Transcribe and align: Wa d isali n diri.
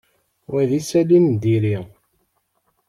Wa 0.51 0.61
d 0.69 0.71
isali 0.79 1.19
n 1.21 1.27
diri. 1.41 1.77